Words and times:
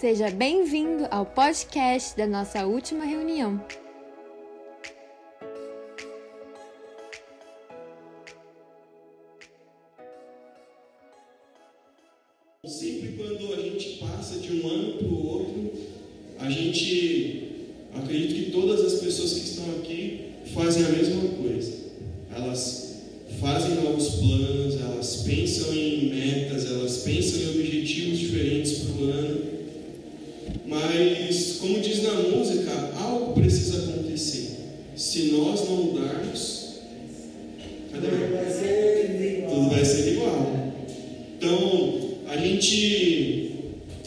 Seja 0.00 0.30
bem-vindo 0.30 1.06
ao 1.10 1.26
podcast 1.26 2.16
da 2.16 2.26
nossa 2.26 2.64
última 2.64 3.04
reunião. 3.04 3.62
Então, 41.40 42.18
a 42.28 42.36
gente 42.36 43.52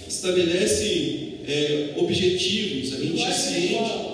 estabelece 0.07 1.39
é, 1.47 1.95
objetivos, 1.97 2.93
a 2.93 2.97
gente 2.97 3.33
se 3.33 3.73
enche, 3.73 4.13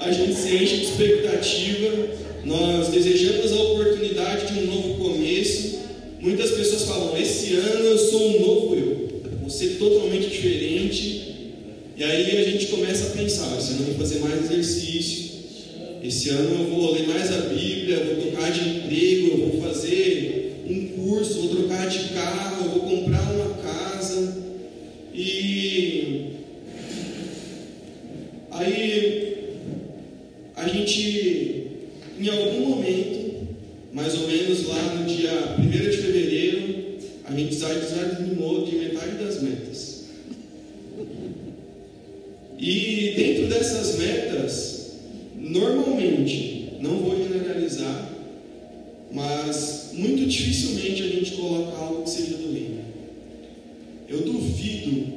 a 0.00 0.10
gente 0.10 0.34
se 0.34 0.56
enche 0.56 0.76
de 0.78 0.82
expectativa, 0.82 2.08
nós 2.44 2.88
desejamos 2.88 3.52
a 3.52 3.62
oportunidade 3.62 4.52
de 4.52 4.58
um 4.58 4.66
novo 4.66 4.94
começo. 4.96 5.78
Muitas 6.18 6.50
pessoas 6.50 6.82
falam: 6.82 7.16
esse 7.16 7.54
ano 7.54 7.84
eu 7.84 7.98
sou 7.98 8.36
um 8.36 8.40
novo 8.40 8.74
eu, 8.74 9.22
vou 9.40 9.48
ser 9.48 9.76
totalmente 9.78 10.28
diferente. 10.28 11.52
E 11.96 12.02
aí 12.02 12.36
a 12.36 12.50
gente 12.50 12.66
começa 12.66 13.06
a 13.06 13.10
pensar: 13.10 13.56
esse 13.56 13.74
ano 13.74 13.82
eu 13.82 13.94
vou 13.94 13.94
fazer 13.94 14.18
mais 14.18 14.50
exercício, 14.50 15.30
esse 16.02 16.30
ano 16.30 16.64
eu 16.64 16.64
vou 16.66 16.94
ler 16.94 17.06
mais 17.06 17.32
a 17.32 17.42
Bíblia, 17.42 17.98
eu 17.98 18.06
vou 18.16 18.24
trocar 18.24 18.50
de 18.50 18.68
emprego, 18.70 19.28
eu 19.28 19.50
vou 19.50 19.62
fazer 19.62 20.53
um 20.66 20.86
curso, 20.88 21.42
vou 21.42 21.56
trocar 21.56 21.88
de 21.88 22.14
carro, 22.14 22.70
vou 22.70 22.80
comprar 22.80 23.22
uma 23.32 23.54
casa. 23.62 24.44
E 25.12 26.32
aí 28.50 29.24
a 30.56 30.68
gente, 30.68 31.66
em 32.18 32.28
algum 32.28 32.68
momento, 32.70 33.46
mais 33.92 34.14
ou 34.14 34.28
menos 34.28 34.66
lá 34.66 34.94
no 34.94 35.04
dia 35.04 35.56
1 35.58 35.68
de 35.68 35.96
fevereiro, 35.96 36.98
a 37.24 37.32
gente 37.32 37.54
desanimou 37.54 38.64
de 38.64 38.76
metade 38.76 39.16
das 39.22 39.42
metas. 39.42 40.04
E 42.58 43.12
dentro 43.16 43.46
dessas 43.48 43.98
metas, 43.98 44.92
normalmente, 45.36 46.72
não 46.80 46.96
vou 46.98 47.16
generalizar, 47.16 48.10
mas 49.12 49.43
muito 49.94 50.26
dificilmente 50.26 51.02
a 51.02 51.08
gente 51.08 51.30
coloca 51.32 51.76
algo 51.76 52.02
que 52.02 52.10
seja 52.10 52.36
do 52.36 52.52
reino. 52.52 52.84
Eu 54.08 54.20
duvido, 54.22 55.12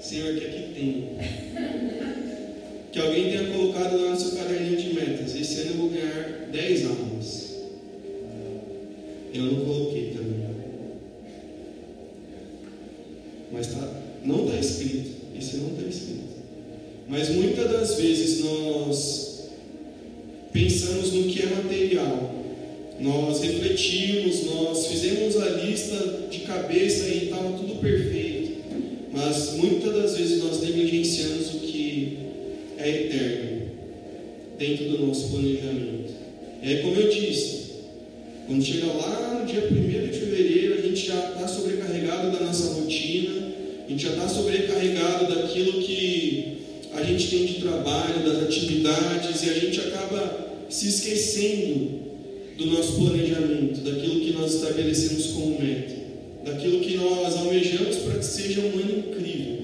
Senhor, 0.00 0.34
que 0.34 0.44
aqui 0.44 0.62
tem, 0.74 1.08
que 2.90 2.98
alguém 2.98 3.30
tenha 3.30 3.52
colocado 3.52 4.00
lá 4.02 4.10
no 4.10 4.20
seu 4.20 4.32
caderninho 4.32 4.76
de 4.76 4.94
metas: 4.94 5.34
esse 5.34 5.60
ano 5.60 5.70
eu 5.70 5.76
vou 5.76 5.90
ganhar 5.90 6.48
10 6.50 6.86
almas. 6.86 7.52
Eu 9.34 9.44
não 9.44 9.64
coloquei 9.64 10.10
também. 10.10 10.42
Mas 13.52 13.66
tá, 13.68 14.02
não 14.24 14.46
está 14.46 14.58
escrito. 14.58 15.10
Isso 15.38 15.56
não 15.58 15.70
está 15.70 15.88
escrito. 15.88 16.22
Mas 17.08 17.30
muitas 17.30 17.70
das 17.70 17.94
vezes 17.94 18.44
nós 18.44 19.50
pensamos 20.52 21.12
no 21.12 21.24
que 21.24 21.42
é 21.42 21.46
material. 21.46 22.34
Nós 23.02 23.42
refletimos, 23.42 24.44
nós 24.44 24.86
fizemos 24.86 25.36
a 25.36 25.48
lista 25.48 26.28
de 26.30 26.38
cabeça 26.40 27.08
e 27.08 27.24
estava 27.24 27.50
tudo 27.58 27.80
perfeito. 27.80 28.62
Mas 29.12 29.54
muitas 29.54 29.92
das 29.92 30.16
vezes 30.16 30.44
nós 30.44 30.60
negligenciamos 30.60 31.54
o 31.54 31.58
que 31.58 32.18
é 32.78 32.88
eterno 32.88 33.62
dentro 34.56 34.84
do 34.84 35.06
nosso 35.06 35.30
planejamento. 35.30 36.12
É 36.62 36.76
como 36.76 36.94
eu 36.94 37.10
disse, 37.10 37.72
quando 38.46 38.64
chega 38.64 38.86
lá 38.86 39.40
no 39.40 39.46
dia 39.46 39.66
1 39.68 39.74
de 40.06 40.18
fevereiro, 40.18 40.74
a 40.74 40.82
gente 40.82 41.04
já 41.04 41.30
está 41.30 41.48
sobrecarregado 41.48 42.30
da 42.30 42.44
nossa 42.44 42.74
rotina, 42.74 43.52
a 43.84 43.90
gente 43.90 44.00
já 44.04 44.10
está 44.10 44.28
sobrecarregado 44.28 45.34
daquilo 45.34 45.82
que 45.82 46.58
a 46.94 47.02
gente 47.02 47.28
tem 47.28 47.46
de 47.46 47.54
trabalho, 47.54 48.24
das 48.24 48.44
atividades, 48.44 49.42
e 49.42 49.50
a 49.50 49.54
gente 49.54 49.80
acaba 49.80 50.52
se 50.68 50.86
esquecendo 50.86 52.01
do 52.56 52.66
nosso 52.66 52.92
planejamento, 52.94 53.80
daquilo 53.80 54.20
que 54.20 54.32
nós 54.32 54.54
estabelecemos 54.54 55.26
como 55.28 55.60
meta, 55.60 55.94
daquilo 56.44 56.80
que 56.80 56.96
nós 56.96 57.36
almejamos 57.36 57.96
para 57.96 58.18
que 58.18 58.24
seja 58.24 58.60
um 58.60 58.78
ano 58.78 58.98
incrível. 58.98 59.62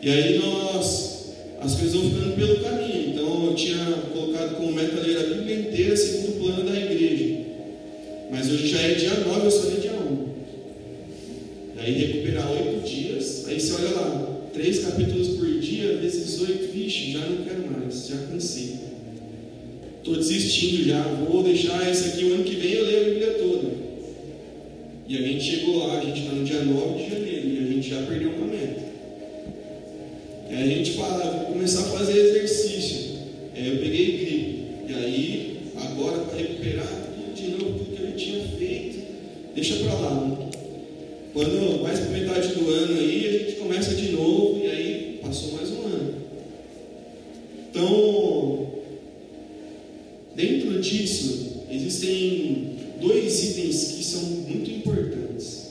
E 0.00 0.10
aí 0.10 0.38
nós, 0.38 1.32
as 1.60 1.74
coisas 1.74 1.94
vão 1.94 2.10
ficando 2.10 2.36
pelo 2.36 2.60
caminho. 2.60 3.10
Então 3.10 3.46
eu 3.46 3.54
tinha 3.54 3.84
colocado 4.12 4.56
como 4.56 4.72
meta 4.72 5.00
ler 5.00 5.18
a 5.18 5.34
Bíblia 5.34 5.60
inteira 5.60 5.96
segundo 5.96 6.28
o 6.28 6.40
plano 6.40 6.70
da 6.70 6.78
igreja. 6.78 7.38
Mas 8.30 8.50
hoje 8.50 8.68
já 8.68 8.80
é 8.80 8.94
dia 8.94 9.14
9, 9.14 9.46
eu 9.46 9.50
só 9.50 9.68
li 9.68 9.80
dia 9.80 9.92
1. 9.92 10.28
E 11.76 11.80
aí 11.80 11.92
recuperar 11.94 12.50
oito 12.52 12.88
dias, 12.88 13.46
aí 13.48 13.58
você 13.58 13.72
olha 13.72 13.90
lá, 13.90 14.40
três 14.52 14.80
capítulos 14.80 15.28
por 15.36 15.48
dia, 15.60 15.96
vezes 15.96 16.40
oito, 16.40 16.72
vixe, 16.72 17.12
já 17.12 17.20
não 17.20 17.44
quero 17.44 17.70
mais, 17.70 18.08
já 18.08 18.16
cansei. 18.30 18.87
Estou 20.08 20.22
desistindo 20.22 20.88
já, 20.88 21.02
vou 21.02 21.42
deixar 21.42 21.90
esse 21.90 22.08
aqui 22.08 22.24
o 22.24 22.32
ano 22.32 22.44
que 22.44 22.56
vem 22.56 22.72
eu 22.72 22.86
leio 22.86 23.00
a 23.00 23.10
Bíblia 23.10 23.32
toda. 23.34 23.68
E 25.06 25.18
a 25.18 25.20
gente 25.20 25.44
chegou 25.44 25.86
lá, 25.86 25.98
a 25.98 26.04
gente 26.04 26.20
está 26.20 26.32
no 26.32 26.44
dia 26.44 26.62
9 26.62 27.04
de 27.04 27.10
janeiro 27.10 27.46
e 27.46 27.58
a 27.58 27.72
gente 27.74 27.90
já 27.90 28.02
perdeu 28.02 28.30
uma 28.30 28.46
meta. 28.46 28.80
E 30.50 30.54
aí 30.54 30.62
a 30.62 30.76
gente 30.76 30.92
fala, 30.92 31.30
vou 31.30 31.52
começar 31.52 31.80
a 31.80 31.98
fazer 31.98 32.18
exercício. 32.18 33.18
É, 33.54 33.68
eu 33.68 33.76
peguei 33.76 34.16
gripe. 34.16 34.62
E 34.88 34.94
aí, 34.94 35.56
agora 35.76 36.20
para 36.20 36.38
recuperar 36.38 37.12
de 37.34 37.48
novo 37.48 37.78
tudo 37.78 37.94
que 37.94 38.02
eu 38.02 38.16
tinha 38.16 38.44
feito, 38.58 38.98
deixa 39.54 39.76
para 39.76 39.92
lá. 39.92 40.38
Quando 41.34 41.82
mais 41.82 42.00
para 42.00 42.18
metade 42.18 42.48
do 42.54 42.70
ano 42.70 42.98
aí, 42.98 43.26
a 43.26 43.32
gente 43.32 43.52
começa 43.58 43.94
de 43.94 44.12
novo 44.12 44.58
e 44.64 44.70
aí 44.70 45.20
passou 45.22 45.52
mais 45.52 45.68
um 45.68 45.82
ano. 45.82 46.14
Então, 47.68 48.68
disso, 50.80 51.64
existem 51.70 52.76
dois 53.00 53.44
itens 53.44 53.92
que 53.96 54.04
são 54.04 54.22
muito 54.22 54.70
importantes. 54.70 55.68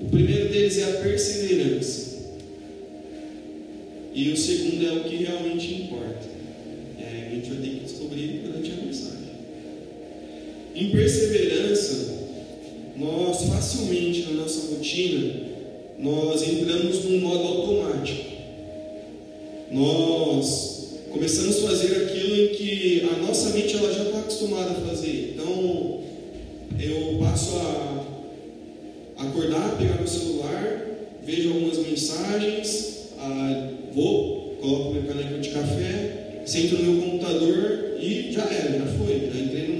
O 0.00 0.06
primeiro 0.06 0.50
deles 0.50 0.78
é 0.78 0.84
a 0.84 1.02
perseverança. 1.02 2.16
E 4.14 4.30
o 4.30 4.36
segundo 4.36 4.86
é 4.86 4.92
o 4.92 5.04
que 5.04 5.16
realmente 5.16 5.74
importa. 5.74 6.26
É, 6.98 7.28
a 7.28 7.34
gente 7.34 7.50
vai 7.50 7.58
ter 7.58 7.68
que 7.68 7.84
descobrir 7.84 8.42
durante 8.44 8.72
a 8.72 8.84
mensagem. 8.84 9.16
Em 10.74 10.90
perseverança, 10.90 12.16
nós 12.96 13.42
facilmente 13.42 14.22
na 14.22 14.42
nossa 14.42 14.74
rotina, 14.74 15.34
nós 15.98 16.42
entramos 16.46 17.04
num 17.04 17.20
modo 17.20 17.42
automático. 17.44 18.36
Nós 19.70 20.75
começamos 21.16 21.64
a 21.64 21.68
fazer 21.68 21.96
aquilo 21.96 22.36
em 22.36 22.48
que 22.48 23.08
a 23.10 23.26
nossa 23.26 23.50
mente 23.50 23.74
ela 23.74 23.92
já 23.92 24.04
está 24.04 24.18
acostumada 24.18 24.70
a 24.72 24.74
fazer. 24.74 25.34
Então, 25.34 26.02
eu 26.78 27.18
passo 27.18 27.56
a 27.56 28.04
acordar, 29.24 29.78
pegar 29.78 29.96
meu 29.96 30.06
celular, 30.06 30.86
vejo 31.24 31.54
algumas 31.54 31.78
mensagens, 31.78 33.08
ah, 33.18 33.70
vou, 33.94 34.58
coloco 34.60 34.92
minha 34.92 35.06
caneca 35.06 35.38
de 35.38 35.48
café, 35.48 36.42
sento 36.44 36.76
no 36.76 36.92
meu 36.92 37.02
computador 37.02 37.96
e 37.98 38.30
já 38.30 38.42
era, 38.44 38.78
já 38.78 38.86
foi. 38.98 39.30
Já 39.32 39.40
entrei 39.40 39.68
no 39.68 39.78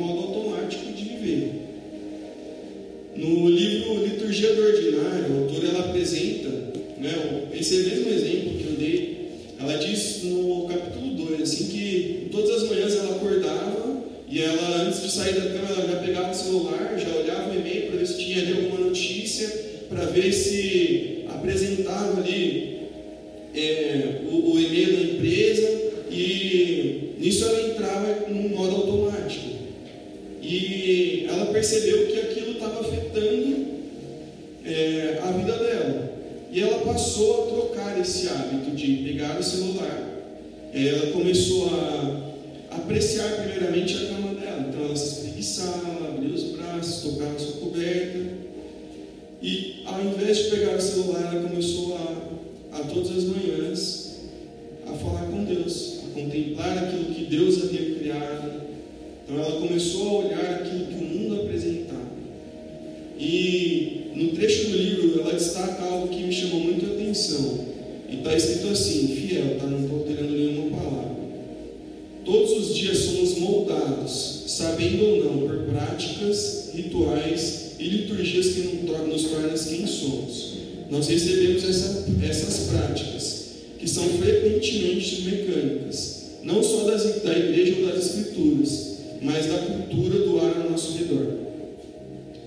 de 50.37 50.50
pegar 50.50 50.77
o 50.77 50.81
celular, 50.81 51.33
ela 51.33 51.49
começou 51.49 51.97
a, 51.97 52.79
a 52.79 52.81
todas 52.85 53.17
as 53.17 53.25
manhãs 53.25 54.17
a 54.87 54.93
falar 54.93 55.27
com 55.27 55.44
Deus, 55.44 56.00
a 56.06 56.21
contemplar 56.21 56.79
aquilo 56.79 57.15
que 57.15 57.25
Deus 57.25 57.62
havia 57.65 57.94
criado. 57.97 58.62
Então 59.25 59.43
ela 59.43 59.61
começou 59.61 60.09
a 60.09 60.25
olhar 60.27 60.55
aquilo 60.55 60.87
que 60.87 60.94
o 60.94 61.09
mundo 61.09 61.43
apresentava. 61.43 62.06
E 63.19 64.11
no 64.15 64.29
trecho 64.33 64.71
do 64.71 64.77
livro 64.77 65.21
ela 65.21 65.33
destaca 65.33 65.83
algo 65.83 66.09
que 66.09 66.23
me 66.23 66.33
chamou 66.33 66.61
muito 66.61 66.87
a 66.87 66.94
atenção. 66.94 67.67
E 68.09 68.17
está 68.17 68.37
escrito 68.37 68.69
assim, 68.69 69.09
fiel, 69.09 69.59
tá? 69.59 69.67
Não 69.67 69.83
estou 69.83 69.99
alterando 69.99 70.33
nenhuma 70.33 70.79
palavra. 70.79 71.17
Todos 72.25 72.53
os 72.53 72.77
dias 72.77 72.99
somos 72.99 73.38
moldados, 73.38 74.44
sabendo 74.47 75.05
ou 75.05 75.25
não, 75.25 75.49
por 75.49 75.59
práticas, 75.65 76.71
rituais 76.75 77.65
e 77.78 77.84
liturgias 77.84 78.49
que 78.49 78.61
nos 78.61 79.25
tornam 79.25 79.55
quem 79.69 79.87
somos. 79.87 80.56
Nós 80.90 81.08
recebemos 81.08 81.64
essa, 81.64 82.06
essas 82.23 82.69
práticas, 82.70 83.46
que 83.78 83.88
são 83.88 84.05
frequentemente 84.08 85.23
mecânicas, 85.23 86.26
não 86.43 86.62
só 86.62 86.84
das, 86.84 87.23
da 87.23 87.37
igreja 87.37 87.76
ou 87.81 87.88
das 87.88 88.06
escrituras, 88.06 88.96
mas 89.20 89.46
da 89.46 89.58
cultura 89.58 90.20
do 90.20 90.38
ar 90.40 90.62
ao 90.62 90.70
nosso 90.70 90.96
redor. 90.96 91.26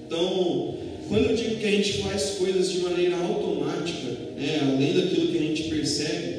Então, 0.08 0.76
quando 1.08 1.30
eu 1.30 1.36
digo 1.36 1.56
que 1.58 1.66
a 1.66 1.72
gente 1.72 2.02
faz 2.04 2.36
coisas 2.38 2.72
de 2.72 2.80
maneira 2.80 3.18
automática, 3.18 4.08
né, 4.38 4.60
além 4.62 4.94
daquilo 4.94 5.28
que 5.28 5.38
a 5.38 5.42
gente 5.42 5.64
percebe, 5.64 6.36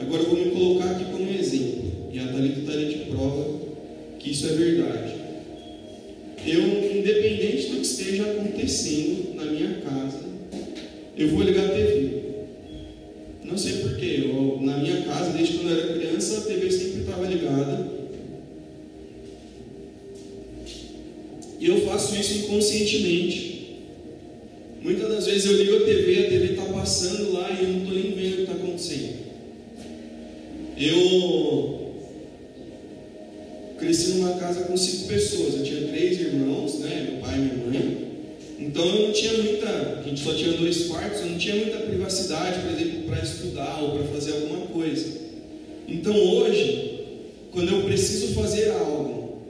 agora 0.00 0.22
eu 0.22 0.28
vou 0.28 0.44
me 0.44 0.50
colocar 0.50 0.90
aqui 0.90 1.04
como 1.04 1.30
exemplo, 1.30 2.08
e 2.12 2.18
a 2.18 2.26
Thalita 2.26 2.60
estaria 2.60 2.88
de 2.88 3.10
prova 3.10 3.60
que 4.18 4.30
isso 4.30 4.46
é 4.46 4.52
verdade. 4.52 5.12
Eu, 6.46 6.60
independente 6.98 7.43
esteja 8.04 8.30
acontecendo 8.30 9.34
na 9.34 9.46
minha 9.46 9.80
casa, 9.80 10.20
eu 11.16 11.28
vou 11.28 11.42
ligar 11.42 11.64
a 11.64 11.74
TV. 11.74 12.24
Não 13.42 13.56
sei 13.56 13.78
porquê, 13.78 14.30
na 14.60 14.78
minha 14.78 15.02
casa, 15.02 15.30
desde 15.30 15.58
quando 15.58 15.70
eu 15.70 15.80
era 15.80 15.98
criança, 15.98 16.38
a 16.38 16.40
TV 16.42 16.70
sempre 16.70 17.00
estava 17.00 17.26
ligada. 17.26 17.94
E 21.58 21.66
eu 21.66 21.80
faço 21.86 22.14
isso 22.14 22.44
inconscientemente. 22.44 23.54
Muitas 24.82 25.08
das 25.08 25.26
vezes 25.26 25.46
eu 25.46 25.56
ligo 25.56 25.76
a 25.76 25.80
TV, 25.80 26.26
a 26.26 26.28
TV 26.28 26.52
está 26.52 26.64
passando 26.64 27.32
lá 27.32 27.50
e 27.50 27.64
eu 27.64 27.70
não 27.70 27.78
estou 27.78 27.94
nem 27.94 28.12
vendo 28.12 28.32
o 28.32 28.36
que 28.36 28.42
está 28.42 28.52
acontecendo. 28.52 29.14
Eu 30.76 31.94
cresci 33.78 34.08
numa 34.14 34.38
casa 34.54 34.64
com 34.64 34.76
cinco 34.76 35.08
pessoas. 35.08 35.54
Eu 35.54 35.64
tinha 35.64 35.88
três 35.88 36.20
irmãos, 36.20 36.78
né? 36.78 37.08
Meu 37.10 37.20
pai 37.20 37.34
e 37.34 37.38
minha 37.40 37.66
mãe. 37.66 38.04
Então 38.60 38.84
eu 38.86 39.06
não 39.06 39.12
tinha 39.12 39.32
muita. 39.34 40.00
A 40.00 40.02
gente 40.08 40.20
só 40.20 40.32
tinha 40.32 40.52
dois 40.52 40.86
quartos, 40.86 41.20
eu 41.20 41.26
não 41.26 41.38
tinha 41.38 41.56
muita 41.56 41.78
privacidade, 41.78 42.60
por 42.60 42.70
exemplo, 42.70 43.02
para 43.02 43.22
estudar 43.22 43.82
ou 43.82 43.98
para 43.98 44.04
fazer 44.04 44.32
alguma 44.32 44.66
coisa. 44.66 45.06
Então 45.88 46.16
hoje, 46.16 47.00
quando 47.50 47.72
eu 47.72 47.82
preciso 47.82 48.34
fazer 48.34 48.70
algo, 48.70 49.42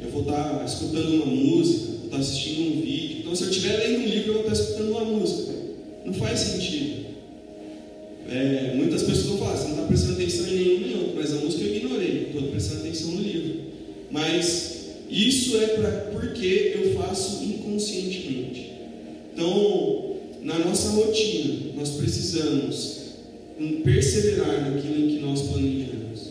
eu 0.00 0.10
vou 0.10 0.22
estar 0.22 0.58
tá 0.58 0.64
escutando 0.64 1.14
uma 1.14 1.26
música, 1.26 1.86
vou 1.86 2.04
estar 2.04 2.16
tá 2.16 2.18
assistindo 2.18 2.60
um 2.60 2.80
vídeo. 2.82 3.18
Então 3.20 3.34
se 3.34 3.44
eu 3.44 3.50
estiver 3.50 3.76
lendo 3.78 4.00
um 4.00 4.06
livro, 4.06 4.28
eu 4.28 4.34
vou 4.34 4.42
estar 4.42 4.54
tá 4.54 4.62
escutando 4.62 4.90
uma 4.90 5.04
música. 5.04 5.52
Não 6.04 6.14
faz 6.14 6.38
sentido. 6.38 7.00
É, 8.28 8.74
muitas 8.76 9.02
pessoas 9.02 9.26
vão 9.26 9.38
falar, 9.38 9.56
você 9.56 9.64
não 9.64 9.70
está 9.72 9.86
prestando 9.86 10.12
atenção 10.12 10.46
em 10.46 10.54
nenhum 10.54 10.80
nem 10.80 10.96
outro, 10.98 11.14
mas 11.16 11.32
a 11.32 11.36
música 11.36 11.64
eu 11.64 11.76
ignorei, 11.76 12.26
estou 12.28 12.42
prestando 12.50 12.80
atenção 12.82 13.10
no 13.10 13.22
livro. 13.22 13.69
Mas 14.10 14.80
isso 15.10 15.56
é 15.58 15.66
para 15.68 15.90
porque 16.12 16.72
eu 16.74 16.94
faço 16.94 17.44
inconscientemente. 17.44 18.72
Então, 19.32 20.16
na 20.42 20.58
nossa 20.58 20.90
rotina, 20.90 21.72
nós 21.76 21.90
precisamos 21.90 23.00
perseverar 23.84 24.70
naquilo 24.70 25.04
em 25.04 25.16
que 25.16 25.20
nós 25.20 25.42
planejamos. 25.42 26.30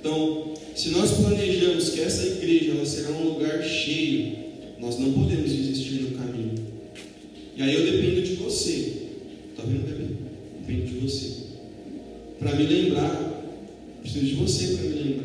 Então, 0.00 0.54
se 0.74 0.90
nós 0.90 1.12
planejamos 1.12 1.90
que 1.90 2.00
essa 2.00 2.26
igreja 2.26 2.72
ela 2.72 2.84
será 2.84 3.10
um 3.10 3.34
lugar 3.34 3.62
cheio, 3.62 4.36
nós 4.80 4.98
não 4.98 5.12
podemos 5.12 5.50
desistir 5.50 6.02
no 6.02 6.18
caminho. 6.18 6.54
E 7.56 7.62
aí 7.62 7.74
eu 7.74 7.92
dependo 7.92 8.22
de 8.22 8.34
você. 8.34 8.92
Está 9.50 9.62
vendo, 9.64 9.86
bebê? 9.86 10.14
Depende 10.60 10.92
de 10.92 10.98
você. 10.98 11.30
Para 12.38 12.56
me 12.56 12.66
lembrar, 12.66 13.44
preciso 14.00 14.26
de 14.26 14.34
você 14.34 14.66
para 14.76 14.88
me 14.88 14.94
lembrar. 15.02 15.21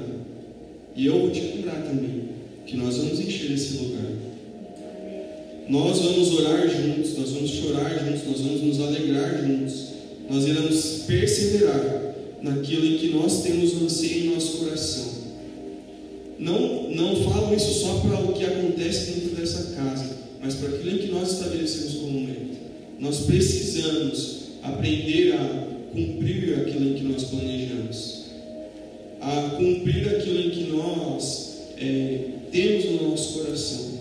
E 0.97 1.05
eu 1.05 1.19
vou 1.19 1.29
te 1.29 1.39
lembrar 1.41 1.83
também 1.83 2.23
que 2.65 2.75
nós 2.75 2.97
vamos 2.97 3.19
encher 3.19 3.51
esse 3.51 3.77
lugar. 3.77 4.11
Nós 5.69 5.99
vamos 5.99 6.33
orar 6.39 6.67
juntos, 6.67 7.15
nós 7.15 7.29
vamos 7.33 7.51
chorar 7.51 8.03
juntos, 8.03 8.25
nós 8.25 8.41
vamos 8.41 8.61
nos 8.63 8.81
alegrar 8.81 9.45
juntos. 9.45 9.89
Nós 10.27 10.47
iremos 10.47 11.03
perseverar 11.05 12.15
naquilo 12.41 12.83
em 12.83 12.97
que 12.97 13.09
nós 13.09 13.43
temos 13.43 13.75
um 13.75 13.85
anseio 13.85 14.25
em 14.25 14.29
nosso 14.33 14.57
coração. 14.57 15.05
Não, 16.39 16.89
não 16.89 17.15
falo 17.23 17.55
isso 17.55 17.81
só 17.81 17.99
para 17.99 18.19
o 18.19 18.33
que 18.33 18.43
acontece 18.43 19.11
dentro 19.11 19.35
dessa 19.35 19.75
casa, 19.75 20.17
mas 20.41 20.55
para 20.55 20.69
aquilo 20.69 20.95
em 20.95 20.97
que 20.97 21.11
nós 21.11 21.33
estabelecemos 21.33 21.93
como 21.93 22.21
meta. 22.21 22.57
Nós 22.99 23.19
precisamos 23.21 24.37
aprender 24.63 25.33
a 25.33 25.67
cumprir 25.93 26.55
aquilo 26.55 26.89
em 26.89 26.93
que 26.95 27.03
nós 27.03 27.23
planejamos 27.25 28.26
a 29.21 29.55
cumprir 29.57 30.07
aquilo 30.09 30.39
em 30.39 30.49
que 30.49 30.63
nós 30.71 31.57
é, 31.77 32.19
temos 32.51 32.85
no 32.85 33.09
nosso 33.09 33.39
coração. 33.39 33.97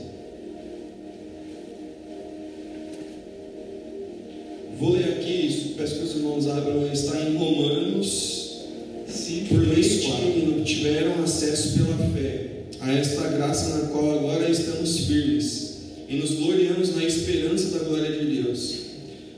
Vou 4.78 4.92
ler 4.92 5.04
aqui, 5.04 5.74
peço 5.76 5.96
que 5.96 6.04
os 6.04 6.16
irmãos 6.16 6.46
abram, 6.48 6.92
está 6.92 7.18
em 7.22 7.36
Romanos 7.36 8.66
5, 9.08 9.48
por 9.48 9.68
leite 9.68 10.00
que 10.00 10.62
tiveram 10.64 11.22
acesso 11.22 11.78
pela 11.78 11.96
fé 12.10 12.46
a 12.80 12.92
esta 12.92 13.28
graça 13.28 13.78
na 13.78 13.88
qual 13.88 14.18
agora 14.18 14.50
estamos 14.50 15.06
firmes 15.06 15.76
e 16.08 16.16
nos 16.16 16.32
gloriamos 16.32 16.94
na 16.94 17.04
esperança 17.04 17.78
da 17.78 17.84
glória 17.84 18.12
de 18.12 18.42
Deus. 18.42 18.74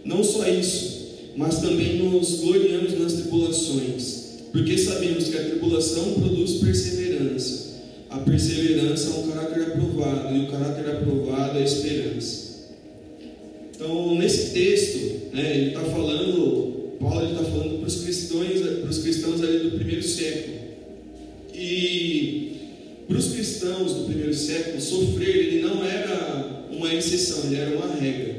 Não 0.04 0.24
só 0.24 0.46
isso, 0.48 1.06
mas 1.36 1.60
também 1.60 1.98
nos 1.98 2.40
gloriamos 2.40 2.98
nas 2.98 3.12
tribulações 3.12 4.17
porque 4.52 4.78
sabemos 4.78 5.28
que 5.28 5.36
a 5.36 5.44
tribulação 5.44 6.14
produz 6.14 6.52
perseverança. 6.54 7.68
A 8.10 8.18
perseverança 8.18 9.10
é 9.10 9.18
um 9.20 9.30
caráter 9.30 9.62
aprovado, 9.62 10.34
e 10.34 10.40
o 10.40 10.50
caráter 10.50 10.90
aprovado 10.90 11.58
é 11.58 11.62
a 11.62 11.64
esperança. 11.64 12.48
Então, 13.74 14.16
nesse 14.16 14.52
texto, 14.52 15.34
né, 15.34 15.56
ele 15.56 15.68
está 15.68 15.82
falando, 15.84 16.96
Paulo 16.98 17.30
está 17.30 17.44
falando 17.44 17.78
para 17.78 17.86
os 17.86 18.02
cristãos, 18.02 18.60
para 18.80 18.90
os 18.90 18.98
cristãos 18.98 19.42
ali 19.42 19.58
do 19.58 19.76
primeiro 19.76 20.02
século. 20.02 20.56
E 21.54 22.52
para 23.06 23.18
os 23.18 23.32
cristãos 23.32 23.94
do 23.94 24.04
primeiro 24.04 24.34
século, 24.34 24.80
sofrer 24.80 25.36
ele 25.36 25.62
não 25.62 25.84
era 25.84 26.66
uma 26.70 26.92
exceção, 26.92 27.44
ele 27.44 27.56
era 27.56 27.76
uma 27.76 27.94
regra. 27.94 28.36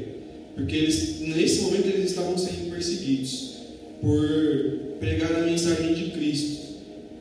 Porque 0.54 0.76
eles, 0.76 1.20
nesse 1.20 1.62
momento 1.62 1.86
eles 1.86 2.10
estavam 2.10 2.36
sendo 2.36 2.70
perseguidos 2.70 3.50
por 4.00 4.89
pregar 5.00 5.34
a 5.34 5.40
mensagem 5.40 5.94
de 5.94 6.10
Cristo. 6.10 6.60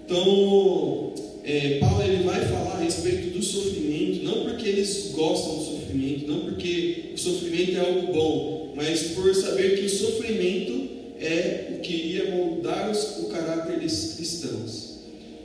Então, 0.06 1.14
é, 1.44 1.80
Paulo 1.80 2.04
ele 2.04 2.24
vai 2.24 2.46
falar 2.46 2.76
a 2.76 2.84
respeito 2.84 3.36
do 3.36 3.42
sofrimento, 3.42 4.24
não 4.24 4.44
porque 4.44 4.68
eles 4.68 5.12
gostam 5.16 5.58
do 5.58 5.64
sofrimento, 5.64 6.28
não 6.28 6.42
porque 6.42 7.12
o 7.16 7.18
sofrimento 7.18 7.78
é 7.78 7.80
algo 7.80 8.14
bom, 8.14 8.74
mas 8.76 9.02
por 9.14 9.34
saber 9.34 9.80
que 9.80 9.86
o 9.86 9.90
sofrimento 9.90 10.90
é 11.20 11.76
o 11.76 11.80
que 11.80 11.94
iria 11.94 12.32
moldar 12.36 12.92
os, 12.92 13.20
o 13.20 13.30
caráter 13.30 13.80
desses 13.80 14.16
cristãos. 14.16 15.00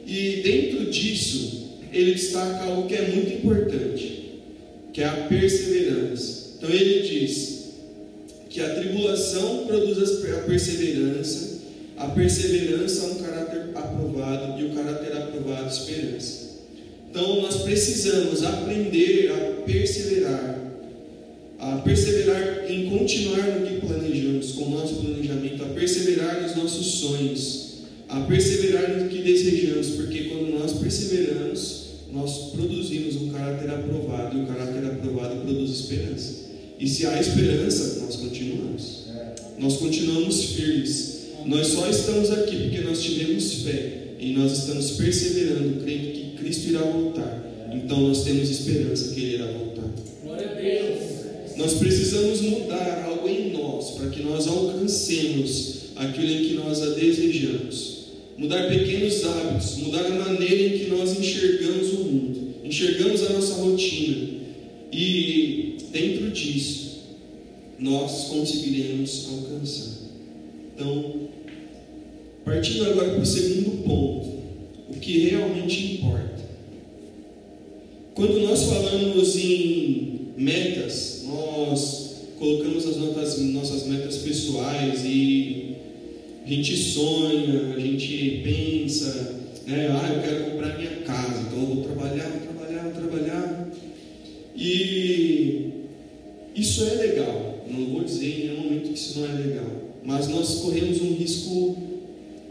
E 0.06 0.42
dentro 0.42 0.90
disso, 0.90 1.70
ele 1.92 2.12
destaca 2.12 2.64
algo 2.64 2.86
que 2.86 2.94
é 2.94 3.08
muito 3.08 3.32
importante, 3.32 4.40
que 4.92 5.00
é 5.00 5.06
a 5.06 5.26
perseverança. 5.28 6.54
Então 6.58 6.70
ele 6.70 7.08
diz 7.08 7.64
que 8.50 8.60
a 8.60 8.74
tribulação 8.74 9.66
produz 9.66 9.98
a 9.98 10.38
perseverança, 10.42 11.53
a 11.96 12.08
perseverança 12.08 13.06
é 13.06 13.10
um 13.10 13.14
caráter 13.16 13.62
aprovado 13.74 14.60
e 14.60 14.66
o 14.66 14.74
caráter 14.74 15.16
aprovado 15.16 15.68
esperança. 15.68 16.44
Então 17.10 17.42
nós 17.42 17.62
precisamos 17.62 18.42
aprender 18.42 19.30
a 19.30 19.62
perseverar, 19.62 20.60
a 21.60 21.76
perseverar 21.78 22.64
em 22.68 22.90
continuar 22.90 23.60
no 23.60 23.66
que 23.66 23.86
planejamos, 23.86 24.52
com 24.52 24.64
o 24.64 24.70
nosso 24.70 24.96
planejamento, 24.96 25.62
a 25.62 25.66
perseverar 25.68 26.42
nos 26.42 26.56
nossos 26.56 26.86
sonhos, 26.86 27.74
a 28.08 28.20
perseverar 28.22 28.98
no 28.98 29.08
que 29.08 29.22
desejamos, 29.22 29.90
porque 29.90 30.24
quando 30.24 30.58
nós 30.58 30.72
perseveramos, 30.72 31.84
nós 32.12 32.50
produzimos 32.50 33.16
um 33.16 33.28
caráter 33.30 33.70
aprovado 33.70 34.36
e 34.36 34.42
o 34.42 34.46
caráter 34.46 34.84
aprovado 34.84 35.36
produz 35.42 35.70
esperança. 35.70 36.44
E 36.78 36.88
se 36.88 37.06
há 37.06 37.20
esperança, 37.20 38.00
nós 38.00 38.16
continuamos. 38.16 39.04
Nós 39.58 39.76
continuamos 39.76 40.44
firmes. 40.54 41.13
Nós 41.46 41.66
só 41.68 41.88
estamos 41.88 42.30
aqui 42.30 42.56
porque 42.56 42.80
nós 42.80 43.02
tivemos 43.02 43.62
fé 43.64 44.14
e 44.18 44.32
nós 44.32 44.52
estamos 44.52 44.92
perseverando, 44.92 45.82
crendo 45.82 46.12
que 46.12 46.36
Cristo 46.38 46.70
irá 46.70 46.80
voltar. 46.80 47.68
Então 47.72 48.00
nós 48.00 48.24
temos 48.24 48.48
esperança 48.48 49.14
que 49.14 49.20
Ele 49.20 49.34
irá 49.34 49.46
voltar. 49.46 49.90
Glória 50.22 50.50
a 50.50 50.54
Deus. 50.54 51.56
Nós 51.56 51.74
precisamos 51.74 52.40
mudar 52.40 53.04
algo 53.06 53.28
em 53.28 53.52
nós 53.52 53.90
para 53.90 54.08
que 54.08 54.22
nós 54.22 54.48
alcancemos 54.48 55.74
aquilo 55.96 56.30
em 56.30 56.44
que 56.48 56.54
nós 56.54 56.80
a 56.82 56.90
desejamos. 56.90 58.04
Mudar 58.38 58.68
pequenos 58.68 59.24
hábitos, 59.24 59.76
mudar 59.76 60.06
a 60.06 60.10
maneira 60.10 60.74
em 60.74 60.78
que 60.78 60.86
nós 60.86 61.16
enxergamos 61.16 61.92
o 61.92 61.98
mundo, 61.98 62.54
enxergamos 62.64 63.22
a 63.22 63.32
nossa 63.34 63.54
rotina. 63.54 64.28
E 64.90 65.76
dentro 65.92 66.30
disso, 66.30 67.00
nós 67.78 68.24
conseguiremos 68.28 69.28
alcançar. 69.28 70.03
Então, 70.74 71.28
partindo 72.44 72.90
agora 72.90 73.10
para 73.10 73.22
o 73.22 73.26
segundo 73.26 73.84
ponto, 73.84 74.28
o 74.90 75.00
que 75.00 75.28
realmente 75.28 75.94
importa. 75.94 76.42
Quando 78.14 78.40
nós 78.40 78.64
falamos 78.64 79.36
em 79.36 80.32
metas, 80.36 81.24
nós 81.26 82.26
colocamos 82.38 82.86
as 82.86 82.96
nossas, 82.96 83.38
nossas 83.40 83.86
metas 83.86 84.18
pessoais 84.18 85.04
e 85.04 85.76
a 86.44 86.48
gente 86.48 86.76
sonha, 86.76 87.74
a 87.74 87.80
gente 87.80 88.40
pensa, 88.44 89.40
né? 89.66 89.88
ah, 89.90 90.12
eu 90.12 90.22
quero 90.22 90.50
comprar 90.50 90.76
minha 90.76 90.96
casa, 91.02 91.40
então 91.40 91.60
eu 91.60 91.66
vou 91.66 91.84
trabalhar, 91.84 92.28
vou 92.28 92.54
trabalhar, 92.54 92.82
vou 92.82 92.92
trabalhar. 92.92 93.70
E 94.56 95.70
isso 96.54 96.84
é 96.84 96.94
legal, 96.94 97.64
não 97.68 97.86
vou 97.86 98.04
dizer 98.04 98.26
em 98.26 98.48
nenhum 98.48 98.62
momento 98.62 98.88
que 98.88 98.94
isso 98.94 99.20
não 99.20 99.28
é 99.28 99.32
legal, 99.32 99.83
mas 100.04 100.28
nós 100.28 100.56
corremos 100.56 101.00
um 101.00 101.14
risco 101.14 101.76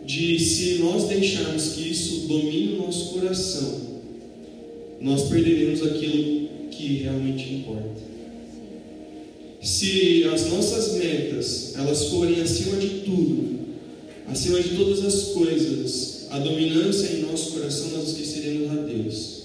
de, 0.06 0.40
se 0.40 0.80
nós 0.80 1.08
deixarmos 1.08 1.74
que 1.74 1.90
isso 1.90 2.28
domine 2.28 2.74
o 2.74 2.78
nosso 2.78 3.14
coração, 3.14 3.82
nós 5.00 5.24
perderemos 5.30 5.84
aquilo 5.84 6.50
que 6.72 6.98
realmente 7.04 7.54
importa. 7.54 8.02
Se 9.62 10.26
as 10.26 10.50
nossas 10.50 10.96
metas 10.98 11.74
elas 11.78 12.08
forem 12.08 12.42
acima 12.42 12.78
de 12.78 13.02
tudo, 13.06 13.60
acima 14.28 14.62
de 14.62 14.70
todas 14.70 15.06
as 15.06 15.30
coisas, 15.30 16.28
a 16.32 16.40
dominância 16.40 17.16
em 17.16 17.22
nosso 17.22 17.52
coração, 17.52 17.90
nós 17.92 18.10
esqueceremos 18.10 18.72
a 18.72 18.82
Deus. 18.82 19.44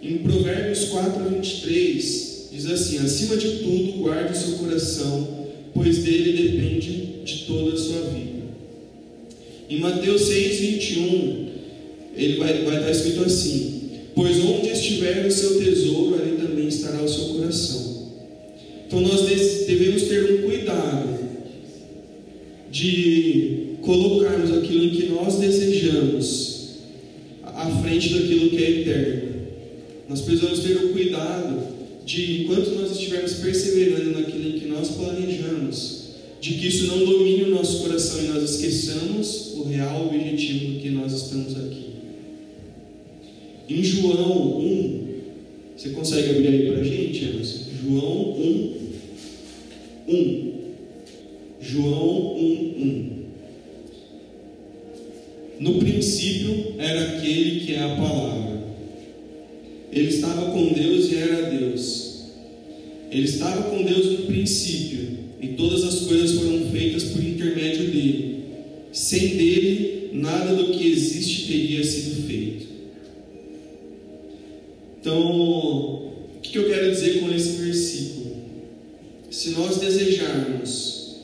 Em 0.00 0.18
Provérbios 0.18 0.84
4, 0.84 1.28
23, 1.28 2.48
diz 2.52 2.66
assim: 2.66 2.98
Acima 2.98 3.36
de 3.36 3.58
tudo, 3.58 3.98
guarde 3.98 4.32
o 4.32 4.40
seu 4.40 4.58
coração, 4.58 5.39
pois 5.74 5.98
dele 5.98 6.32
depende 6.32 7.24
de 7.24 7.44
toda 7.46 7.74
a 7.74 7.78
sua 7.78 8.02
vida. 8.02 8.40
Em 9.68 9.78
Mateus 9.78 10.22
6, 10.22 10.58
21, 10.58 11.46
ele 12.16 12.36
vai, 12.38 12.64
vai 12.64 12.76
estar 12.76 12.90
escrito 12.90 13.24
assim: 13.24 13.90
Pois 14.14 14.38
onde 14.44 14.68
estiver 14.68 15.26
o 15.26 15.30
seu 15.30 15.62
tesouro, 15.62 16.20
ali 16.20 16.36
também 16.36 16.66
estará 16.66 17.02
o 17.02 17.08
seu 17.08 17.34
coração. 17.34 17.90
Então 18.86 19.00
nós 19.00 19.22
devemos 19.66 20.02
ter 20.02 20.32
um 20.32 20.42
cuidado 20.42 21.20
de 22.70 23.76
colocarmos 23.82 24.52
aquilo 24.52 24.90
que 24.90 25.06
nós 25.06 25.36
desejamos 25.36 26.78
à 27.44 27.70
frente 27.82 28.12
daquilo 28.14 28.50
que 28.50 28.64
é 28.64 28.70
eterno. 28.80 29.30
Nós 30.08 30.20
precisamos 30.22 30.58
ter 30.60 30.76
o 30.76 30.88
cuidado 30.88 31.79
de, 32.10 32.42
enquanto 32.42 32.74
nós 32.74 32.90
estivermos 32.90 33.34
perseverando 33.34 34.18
naquilo 34.18 34.58
que 34.58 34.66
nós 34.66 34.88
planejamos, 34.88 36.00
de 36.40 36.54
que 36.54 36.66
isso 36.66 36.88
não 36.88 37.04
domine 37.04 37.44
o 37.44 37.50
nosso 37.50 37.84
coração 37.84 38.24
e 38.24 38.28
nós 38.28 38.42
esqueçamos 38.50 39.52
o 39.54 39.62
real 39.64 40.06
objetivo 40.06 40.72
do 40.72 40.80
que 40.80 40.90
nós 40.90 41.12
estamos 41.12 41.56
aqui. 41.56 41.90
Em 43.68 43.84
João 43.84 44.58
1, 44.58 45.06
você 45.76 45.90
consegue 45.90 46.30
abrir 46.30 46.48
aí 46.48 46.66
para 46.72 46.80
a 46.80 46.84
gente, 46.84 47.24
Emerson? 47.26 47.60
João 47.80 48.32
1, 48.32 48.74
1. 50.08 50.52
João 51.60 52.34
1, 52.34 52.40
1. 52.40 53.20
No 55.60 55.78
princípio 55.78 56.74
era 56.76 57.18
aquele 57.18 57.60
que 57.60 57.74
é 57.74 57.82
a 57.82 57.94
palavra. 57.94 58.60
Ele 59.92 60.08
estava 60.08 60.50
com 60.50 60.72
Deus. 60.72 61.09
Ele 63.10 63.24
estava 63.24 63.62
com 63.70 63.82
Deus 63.82 64.20
no 64.20 64.26
princípio, 64.26 65.18
e 65.40 65.48
todas 65.48 65.82
as 65.84 66.00
coisas 66.00 66.38
foram 66.38 66.70
feitas 66.70 67.04
por 67.04 67.22
intermédio 67.22 67.90
dele. 67.90 68.44
Sem 68.92 69.36
dele, 69.36 70.10
nada 70.12 70.54
do 70.54 70.72
que 70.72 70.86
existe 70.90 71.46
teria 71.46 71.82
sido 71.82 72.26
feito. 72.26 72.66
Então, 75.00 75.20
o 75.20 76.40
que 76.42 76.58
eu 76.58 76.68
quero 76.68 76.90
dizer 76.90 77.20
com 77.20 77.32
esse 77.32 77.62
versículo? 77.62 78.36
Se 79.30 79.50
nós 79.50 79.78
desejarmos 79.78 81.16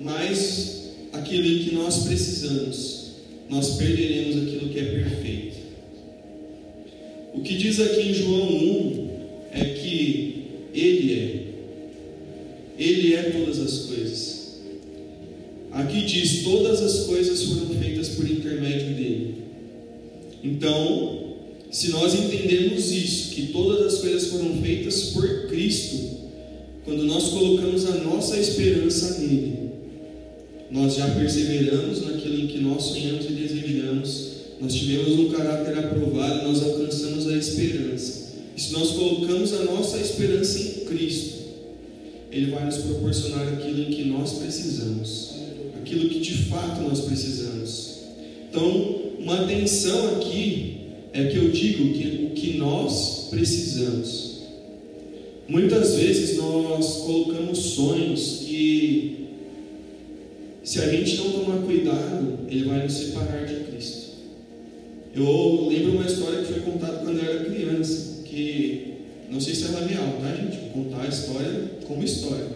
mais 0.00 0.92
aquilo 1.12 1.64
que 1.64 1.74
nós 1.74 2.04
precisamos, 2.04 3.04
nós 3.50 3.76
perderemos 3.76 4.36
aquilo 4.36 4.68
que 4.68 4.78
é 4.78 4.84
perfeito. 4.84 5.54
O 7.34 7.40
que 7.40 7.56
diz 7.56 7.80
aqui 7.80 8.10
em 8.10 8.14
João 8.14 8.48
1 8.48 9.10
é 9.52 9.64
que 9.64 10.23
Ele 10.74 11.12
é. 11.14 11.54
Ele 12.76 13.14
é 13.14 13.22
todas 13.30 13.60
as 13.60 13.78
coisas. 13.86 14.60
Aqui 15.70 16.04
diz: 16.04 16.42
todas 16.42 16.82
as 16.82 17.06
coisas 17.06 17.42
foram 17.44 17.68
feitas 17.80 18.08
por 18.10 18.28
intermédio 18.28 18.94
dele. 18.94 19.34
Então, 20.42 21.36
se 21.70 21.90
nós 21.90 22.14
entendemos 22.14 22.90
isso, 22.92 23.34
que 23.34 23.46
todas 23.46 23.94
as 23.94 24.00
coisas 24.00 24.26
foram 24.28 24.60
feitas 24.60 25.10
por 25.10 25.46
Cristo, 25.48 26.14
quando 26.84 27.04
nós 27.04 27.30
colocamos 27.30 27.86
a 27.86 27.96
nossa 27.98 28.38
esperança 28.38 29.18
nele, 29.20 29.70
nós 30.70 30.96
já 30.96 31.08
perseveramos 31.14 32.02
naquilo 32.02 32.40
em 32.40 32.46
que 32.46 32.58
nós 32.58 32.82
sonhamos 32.82 33.24
e 33.26 33.32
desejamos, 33.32 34.32
nós 34.60 34.74
tivemos 34.74 35.18
um 35.18 35.30
caráter 35.30 35.78
aprovado, 35.78 36.48
nós 36.48 36.62
alcançamos 36.62 37.28
a 37.28 37.36
esperança. 37.36 38.23
Se 38.64 38.72
nós 38.72 38.92
colocamos 38.92 39.52
a 39.52 39.64
nossa 39.64 39.98
esperança 39.98 40.58
em 40.58 40.86
Cristo, 40.86 41.34
Ele 42.32 42.50
vai 42.50 42.64
nos 42.64 42.78
proporcionar 42.78 43.46
aquilo 43.46 43.82
em 43.82 43.90
que 43.90 44.04
nós 44.04 44.38
precisamos, 44.38 45.34
aquilo 45.76 46.08
que 46.08 46.20
de 46.20 46.44
fato 46.44 46.80
nós 46.80 47.02
precisamos. 47.02 47.98
Então, 48.48 48.70
uma 49.18 49.42
atenção 49.42 50.16
aqui 50.16 50.78
é 51.12 51.26
que 51.26 51.36
eu 51.36 51.50
digo 51.50 51.92
que 51.92 52.24
o 52.24 52.30
que 52.30 52.56
nós 52.56 53.26
precisamos. 53.28 54.38
Muitas 55.46 55.96
vezes 55.96 56.38
nós 56.38 57.02
colocamos 57.04 57.58
sonhos 57.58 58.44
que, 58.46 59.26
se 60.62 60.80
a 60.80 60.88
gente 60.88 61.18
não 61.18 61.32
tomar 61.32 61.58
cuidado, 61.58 62.38
ele 62.48 62.64
vai 62.64 62.84
nos 62.84 62.94
separar 62.94 63.44
de 63.44 63.56
Cristo. 63.64 64.04
Eu 65.14 65.68
lembro 65.68 65.98
uma 65.98 66.06
história 66.06 66.42
que 66.42 66.50
foi 66.54 66.62
contada 66.62 67.04
quando 67.04 67.18
eu 67.18 67.30
era 67.30 67.44
criança, 67.44 68.13
que 68.24 68.94
não 69.30 69.40
sei 69.40 69.54
se 69.54 69.64
é 69.64 69.68
real, 69.68 70.18
tá, 70.20 70.34
gente? 70.36 70.58
Vou 70.58 70.84
contar 70.84 71.02
a 71.02 71.08
história 71.08 71.70
como 71.86 72.04
história. 72.04 72.46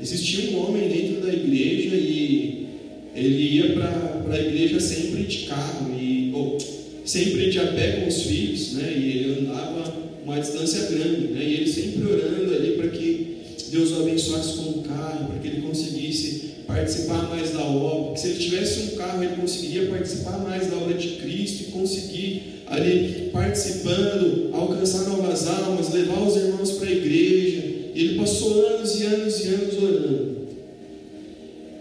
Existia 0.00 0.50
um 0.50 0.64
homem 0.64 0.88
dentro 0.88 1.20
da 1.20 1.32
igreja 1.32 1.96
e 1.96 2.66
ele 3.14 3.56
ia 3.56 3.72
para 3.74 4.24
a 4.30 4.40
igreja 4.40 4.78
sempre 4.80 5.24
de 5.24 5.46
carro 5.46 5.92
e 5.98 6.30
oh, 6.34 6.56
sempre 7.04 7.50
de 7.50 7.58
a 7.58 7.66
pé 7.72 8.00
com 8.00 8.08
os 8.08 8.22
filhos, 8.22 8.74
né? 8.74 8.92
E 8.96 9.18
ele 9.18 9.40
andava 9.40 9.92
uma 10.24 10.40
distância 10.40 10.86
grande, 10.86 11.28
né? 11.28 11.44
E 11.44 11.54
ele 11.54 11.72
sempre 11.72 12.06
orando 12.06 12.54
ali 12.54 12.72
para 12.72 12.88
que 12.88 13.27
Deus 13.70 13.92
o 13.92 14.00
abençoasse 14.00 14.56
com 14.56 14.70
o 14.70 14.82
carro, 14.82 15.26
para 15.28 15.38
que 15.38 15.48
ele 15.48 15.62
conseguisse 15.62 16.48
participar 16.66 17.28
mais 17.28 17.52
da 17.52 17.60
obra. 17.60 18.14
Que 18.14 18.20
se 18.20 18.28
ele 18.28 18.38
tivesse 18.38 18.80
um 18.80 18.96
carro, 18.96 19.22
ele 19.22 19.36
conseguiria 19.36 19.88
participar 19.88 20.38
mais 20.38 20.68
da 20.68 20.76
obra 20.76 20.94
de 20.94 21.08
Cristo 21.16 21.62
e 21.62 21.72
conseguir 21.72 22.62
ali 22.66 23.30
participando, 23.32 24.50
alcançar 24.52 25.08
novas 25.08 25.46
almas, 25.46 25.92
levar 25.92 26.20
os 26.22 26.36
irmãos 26.36 26.72
para 26.72 26.88
a 26.88 26.92
igreja. 26.92 27.62
Ele 27.94 28.18
passou 28.18 28.66
anos 28.66 29.00
e 29.00 29.04
anos 29.04 29.44
e 29.44 29.48
anos 29.48 29.82
orando. 29.82 30.38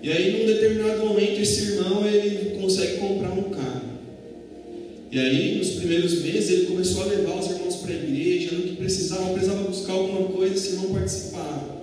E 0.01 0.12
aí, 0.12 0.39
num 0.39 0.46
determinado 0.46 1.06
momento, 1.06 1.41
esse 1.41 1.72
irmão 1.72 2.08
ele 2.08 2.58
consegue 2.62 2.98
comprar 2.98 3.32
um 3.32 3.44
carro. 3.44 3.82
E 5.12 5.20
aí, 5.20 5.58
nos 5.58 5.70
primeiros 5.72 6.22
meses, 6.22 6.50
ele 6.50 6.65
começou 6.67 7.03
a 7.03 7.06
levar 7.08 7.39
os 7.39 7.50
irmãos 7.50 7.75
para 7.77 7.91
a 7.91 7.96
igreja, 7.96 8.51
no 8.56 8.63
que 8.63 8.75
precisava, 8.75 9.34
precisava 9.34 9.63
buscar 9.63 9.94
alguma 9.94 10.29
coisa, 10.29 10.56
esse 10.56 10.74
irmão 10.74 10.94
participava. 10.94 11.76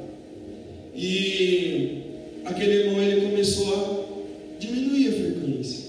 E 0.94 2.02
aquele 2.44 2.72
irmão 2.72 3.02
ele 3.02 3.28
começou 3.28 3.74
a 3.74 4.58
diminuir 4.58 5.08
a 5.08 5.12
frequência. 5.12 5.84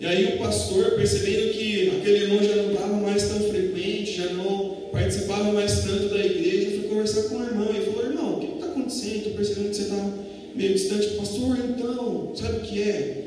E 0.00 0.06
aí 0.06 0.34
o 0.34 0.38
pastor, 0.38 0.92
percebendo 0.92 1.52
que 1.52 1.90
aquele 1.90 2.24
irmão 2.24 2.42
já 2.42 2.56
não 2.56 2.72
estava 2.72 2.94
mais 2.94 3.28
tão 3.28 3.40
frequente, 3.40 4.16
já 4.16 4.32
não 4.32 4.88
participava 4.92 5.52
mais 5.52 5.80
tanto 5.84 6.08
da 6.08 6.24
igreja, 6.24 6.80
foi 6.80 6.88
conversar 6.88 7.22
com 7.24 7.36
o 7.36 7.44
irmão. 7.44 7.68
Ele 7.70 7.86
falou: 7.86 8.04
Irmão, 8.04 8.36
o 8.36 8.40
que 8.40 8.54
está 8.54 8.66
acontecendo? 8.66 9.16
Estou 9.16 9.32
percebendo 9.34 9.70
que 9.70 9.76
você 9.76 9.82
está 9.82 10.12
meio 10.54 10.72
distante. 10.74 11.06
Pastor, 11.16 11.58
então, 11.58 12.32
sabe 12.34 12.56
o 12.56 12.60
que 12.60 12.82
é? 12.82 13.22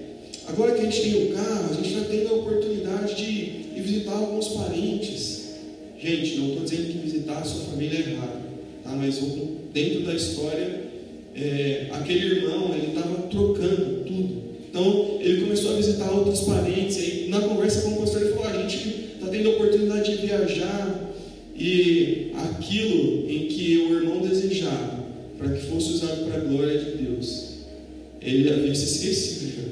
Agora 0.48 0.74
que 0.74 0.82
a 0.82 0.90
gente 0.90 1.02
tem 1.02 1.32
o 1.32 1.34
carro, 1.34 1.72
a 1.72 1.74
gente 1.74 1.96
está 1.96 2.10
tendo 2.10 2.30
a 2.30 2.34
oportunidade 2.34 3.16
de 3.16 3.32
ir 3.32 3.82
visitar 3.82 4.14
alguns 4.14 4.50
parentes. 4.50 5.46
Gente, 6.00 6.38
não 6.38 6.50
estou 6.50 6.64
dizendo 6.64 6.92
que 6.92 6.98
visitar 7.00 7.40
a 7.40 7.44
sua 7.44 7.66
família 7.66 7.98
é 7.98 8.12
errado, 8.12 8.44
tá? 8.84 8.92
mas 8.92 9.18
dentro 9.76 10.04
da 10.04 10.14
história, 10.14 10.86
é, 11.36 11.88
aquele 11.92 12.38
irmão 12.38 12.74
ele 12.74 12.88
estava 12.96 13.24
trocando 13.24 14.06
tudo. 14.06 14.44
Então 14.70 15.18
ele 15.20 15.42
começou 15.42 15.74
a 15.74 15.76
visitar 15.76 16.10
outros 16.12 16.42
parentes. 16.42 16.98
E 16.98 17.28
na 17.28 17.42
conversa 17.42 17.82
com 17.82 17.96
o 17.96 17.98
pastor, 17.98 18.22
ele 18.22 18.32
falou: 18.32 18.48
a 18.48 18.62
gente 18.62 18.90
está 19.16 19.28
tendo 19.28 19.50
a 19.50 19.52
oportunidade 19.52 20.16
de 20.16 20.26
viajar 20.26 21.12
e 21.58 22.32
aquilo 22.36 23.30
em 23.30 23.48
que 23.48 23.78
o 23.80 23.96
irmão 23.96 24.22
desejava 24.22 25.04
para 25.38 25.50
que 25.50 25.66
fosse 25.68 25.92
usado 25.92 26.26
para 26.26 26.38
a 26.38 26.46
glória 26.46 26.80
de 26.80 27.04
Deus, 27.04 27.56
ele 28.22 28.50
havia 28.50 28.74
se 28.74 28.86
esquecido 28.86 29.56
já. 29.58 29.66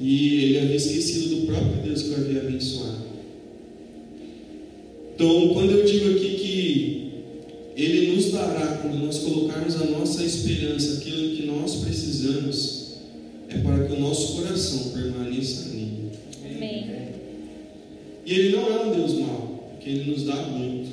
E 0.00 0.44
ele 0.44 0.58
havia 0.58 0.76
esquecido 0.76 1.36
do 1.36 1.46
próprio 1.46 1.82
Deus 1.84 2.02
que 2.02 2.10
o 2.10 2.14
havia 2.16 2.40
abençoado. 2.40 3.08
Então, 5.14 5.48
quando 5.52 5.72
eu 5.72 5.84
digo 5.84 6.10
aqui 6.16 6.27
dará, 8.38 8.78
quando 8.78 9.04
nós 9.04 9.18
colocarmos 9.18 9.80
a 9.80 9.84
nossa 9.86 10.24
esperança, 10.24 10.98
aquilo 10.98 11.36
que 11.36 11.46
nós 11.46 11.76
precisamos, 11.76 12.78
é 13.48 13.58
para 13.58 13.86
que 13.86 13.92
o 13.94 14.00
nosso 14.00 14.36
coração 14.36 14.90
permaneça 14.90 15.70
nele. 15.70 16.10
Amém. 16.44 16.86
E 18.24 18.32
Ele 18.32 18.56
não 18.56 18.66
é 18.68 18.84
um 18.84 18.94
Deus 18.94 19.14
mau, 19.14 19.70
porque 19.72 19.90
Ele 19.90 20.10
nos 20.10 20.24
dá 20.24 20.36
muito. 20.42 20.90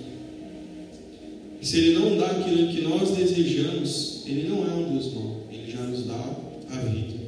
E 1.62 1.66
se 1.66 1.80
Ele 1.80 2.00
não 2.00 2.18
dá 2.18 2.28
aquilo 2.28 2.70
que 2.70 2.82
nós 2.82 3.12
desejamos, 3.12 4.24
Ele 4.26 4.50
não 4.50 4.66
é 4.66 4.74
um 4.74 4.94
Deus 4.94 5.14
mau. 5.14 5.42
Ele 5.52 5.72
já 5.72 5.82
nos 5.82 6.06
dá 6.06 6.38
a 6.70 6.78
vida. 6.80 7.26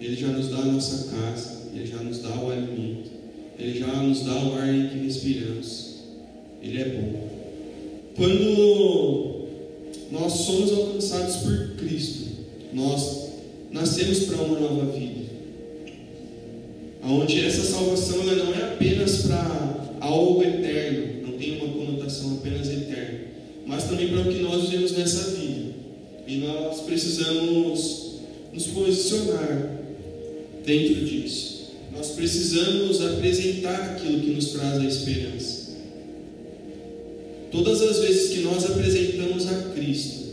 Ele 0.00 0.16
já 0.16 0.28
nos 0.28 0.48
dá 0.48 0.58
a 0.58 0.64
nossa 0.64 1.14
casa, 1.14 1.62
Ele 1.74 1.86
já 1.86 1.98
nos 1.98 2.18
dá 2.18 2.30
o 2.36 2.50
alimento, 2.50 3.10
Ele 3.58 3.78
já 3.78 3.86
nos 3.86 4.22
dá 4.24 4.34
o 4.34 4.54
ar 4.54 4.72
em 4.72 4.88
que 4.88 4.98
respiramos. 4.98 5.92
Ele 6.62 6.80
é 6.80 6.88
bom. 6.88 7.31
Quando 8.16 9.48
nós 10.10 10.32
somos 10.32 10.72
alcançados 10.72 11.36
por 11.36 11.76
Cristo, 11.76 12.26
nós 12.72 13.28
nascemos 13.70 14.20
para 14.20 14.42
uma 14.42 14.60
nova 14.60 14.92
vida. 14.92 15.22
Onde 17.02 17.44
essa 17.44 17.62
salvação 17.62 18.20
ela 18.22 18.44
não 18.44 18.54
é 18.54 18.74
apenas 18.74 19.22
para 19.22 19.96
algo 20.00 20.42
eterno, 20.42 21.26
não 21.26 21.38
tem 21.38 21.56
uma 21.58 21.72
conotação 21.72 22.34
apenas 22.34 22.68
eterna, 22.68 23.20
mas 23.66 23.84
também 23.84 24.08
para 24.08 24.20
o 24.20 24.32
que 24.32 24.40
nós 24.40 24.68
vivemos 24.68 24.92
nessa 24.92 25.30
vida. 25.30 25.72
E 26.26 26.36
nós 26.36 26.80
precisamos 26.82 28.12
nos 28.52 28.66
posicionar 28.68 29.80
dentro 30.64 31.04
disso. 31.04 31.72
Nós 31.94 32.10
precisamos 32.10 33.00
apresentar 33.00 33.94
aquilo 33.96 34.20
que 34.20 34.30
nos 34.30 34.52
traz 34.52 34.78
a 34.78 34.84
esperança. 34.84 35.61
Todas 37.52 37.82
as 37.82 37.98
vezes 37.98 38.30
que 38.30 38.40
nós 38.40 38.64
apresentamos 38.64 39.46
a 39.46 39.72
Cristo, 39.74 40.32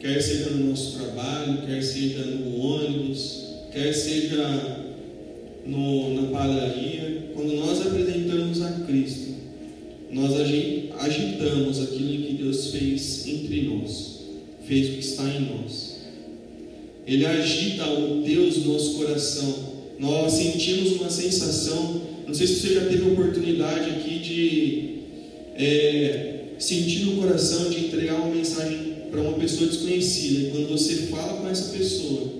quer 0.00 0.20
seja 0.20 0.50
no 0.50 0.70
nosso 0.70 0.98
trabalho, 0.98 1.64
quer 1.64 1.80
seja 1.80 2.24
no 2.24 2.58
ônibus, 2.58 3.44
quer 3.72 3.92
seja 3.92 4.84
no, 5.64 6.20
na 6.20 6.28
padaria, 6.36 7.30
quando 7.32 7.54
nós 7.54 7.86
apresentamos 7.86 8.60
a 8.62 8.72
Cristo, 8.84 9.36
nós 10.10 10.32
agitamos 10.98 11.80
aquilo 11.80 12.26
que 12.26 12.32
Deus 12.42 12.72
fez 12.72 13.28
entre 13.28 13.62
nós, 13.62 14.22
fez 14.66 14.88
o 14.88 14.92
que 14.94 15.00
está 15.00 15.28
em 15.28 15.42
nós. 15.42 15.98
Ele 17.06 17.24
agita 17.24 17.88
o 17.88 18.22
Deus 18.22 18.56
do 18.56 18.72
nosso 18.72 18.94
coração. 18.94 19.76
Nós 20.00 20.32
sentimos 20.32 20.94
uma 20.94 21.08
sensação. 21.08 22.02
Não 22.26 22.34
sei 22.34 22.48
se 22.48 22.56
você 22.56 22.74
já 22.74 22.86
teve 22.86 23.04
a 23.04 23.12
oportunidade 23.12 23.90
aqui 23.90 24.18
de 24.18 24.95
é, 25.58 26.36
sentir 26.58 27.04
no 27.04 27.22
coração 27.22 27.70
de 27.70 27.86
entregar 27.86 28.14
uma 28.16 28.34
mensagem 28.34 28.96
para 29.10 29.20
uma 29.20 29.34
pessoa 29.34 29.68
desconhecida. 29.68 30.48
E 30.48 30.50
quando 30.50 30.68
você 30.68 30.94
fala 31.06 31.40
com 31.40 31.48
essa 31.48 31.76
pessoa, 31.76 32.32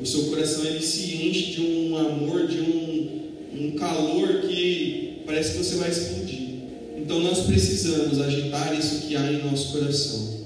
o 0.00 0.06
seu 0.06 0.24
coração 0.24 0.64
ele 0.64 0.80
se 0.80 1.26
enche 1.26 1.52
de 1.52 1.60
um 1.60 1.96
amor, 1.96 2.46
de 2.46 2.60
um, 2.60 3.20
um 3.58 3.70
calor 3.72 4.42
que 4.42 5.22
parece 5.26 5.52
que 5.52 5.58
você 5.58 5.76
vai 5.76 5.90
explodir. 5.90 6.48
Então 6.96 7.20
nós 7.20 7.40
precisamos 7.40 8.20
agitar 8.20 8.78
isso 8.78 9.06
que 9.06 9.16
há 9.16 9.32
em 9.32 9.42
nosso 9.44 9.72
coração. 9.72 10.38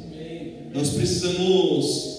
Nós 0.72 0.90
precisamos 0.90 2.12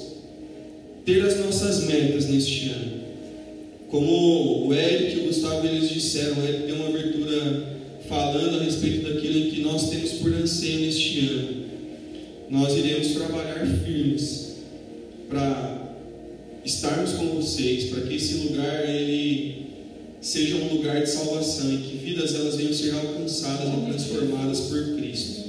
ter 1.05 1.25
as 1.25 1.39
nossas 1.39 1.85
metas 1.85 2.27
neste 2.27 2.69
ano. 2.69 3.03
Como 3.89 4.67
o 4.67 4.73
Eric 4.73 5.17
e 5.17 5.21
o 5.21 5.27
Gustavo 5.27 5.65
eles 5.67 5.89
disseram, 5.89 6.39
o 6.39 6.43
Eric 6.43 6.63
tem 6.63 6.75
uma 6.75 6.89
abertura 6.89 7.72
falando 8.07 8.59
a 8.59 8.63
respeito 8.63 9.07
daquilo 9.07 9.37
em 9.37 9.51
que 9.51 9.61
nós 9.61 9.89
temos 9.89 10.11
por 10.13 10.33
anseio 10.33 10.79
neste 10.81 11.19
ano. 11.29 11.63
Nós 12.49 12.75
iremos 12.77 13.07
trabalhar 13.13 13.65
firmes 13.83 14.57
para 15.29 15.95
estarmos 16.63 17.13
com 17.13 17.27
vocês, 17.29 17.85
para 17.85 18.01
que 18.01 18.15
esse 18.15 18.35
lugar 18.35 18.87
ele 18.87 19.63
seja 20.21 20.55
um 20.55 20.75
lugar 20.75 21.01
de 21.01 21.09
salvação 21.09 21.73
e 21.73 21.77
que 21.77 21.97
vidas 21.97 22.33
elas 22.35 22.55
venham 22.55 22.73
ser 22.73 22.93
alcançadas 22.93 23.67
e 23.67 23.85
transformadas 23.85 24.59
por 24.61 24.95
Cristo. 24.95 25.43